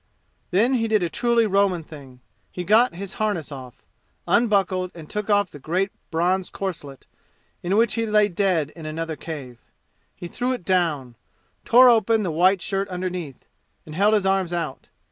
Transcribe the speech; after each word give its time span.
Then 0.49 0.73
he 0.73 0.87
did 0.87 1.03
a 1.03 1.09
truly 1.11 1.45
Roman 1.45 1.83
thing. 1.83 2.21
He 2.51 2.63
got 2.63 2.95
his 2.95 3.13
harness 3.21 3.51
off 3.51 3.83
unbuckled 4.27 4.89
and 4.95 5.07
took 5.07 5.29
off 5.29 5.51
the 5.51 5.59
great 5.59 5.91
bronze 6.09 6.49
corselet, 6.49 7.05
in 7.61 7.77
which 7.77 7.93
he 7.93 8.07
lay 8.07 8.27
dead 8.27 8.71
in 8.71 8.87
another 8.87 9.15
cave. 9.15 9.59
He 10.15 10.27
threw 10.27 10.53
it 10.53 10.65
down 10.65 11.17
tore 11.65 11.87
open 11.87 12.23
the 12.23 12.31
white 12.31 12.63
shirt 12.63 12.89
underneath 12.89 13.45
and 13.85 13.93
held 13.93 14.15
his 14.15 14.25
arms 14.25 14.51
out. 14.51 14.89